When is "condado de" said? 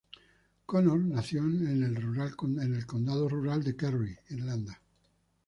2.35-3.75